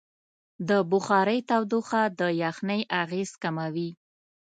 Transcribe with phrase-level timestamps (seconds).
[0.69, 3.89] د بخارۍ تودوخه د یخنۍ اغېز کموي.